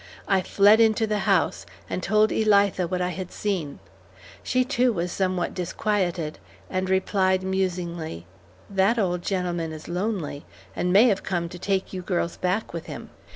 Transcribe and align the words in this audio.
I 0.27 0.41
fled 0.41 0.79
into 0.79 1.05
the 1.05 1.19
house, 1.29 1.63
and 1.87 2.01
told 2.01 2.31
Elitha 2.31 2.87
what 2.89 3.01
I 3.03 3.09
had 3.09 3.31
seen. 3.31 3.77
She, 4.41 4.65
too, 4.65 4.91
was 4.91 5.11
somewhat 5.11 5.53
disquieted, 5.53 6.39
and 6.71 6.89
replied 6.89 7.43
musingly, 7.43 8.25
"The 8.67 8.99
old 8.99 9.21
gentleman 9.21 9.71
is 9.71 9.87
lonely, 9.87 10.43
and 10.75 10.91
may 10.91 11.03
have 11.09 11.21
come 11.21 11.49
to 11.49 11.59
take 11.59 11.93
you 11.93 12.01
girls 12.01 12.35
back 12.35 12.73
with 12.73 12.87
him." 12.87 13.11